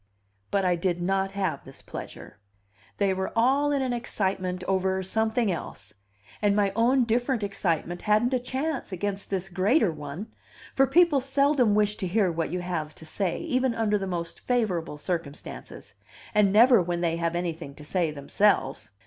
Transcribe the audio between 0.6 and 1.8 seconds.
I did not have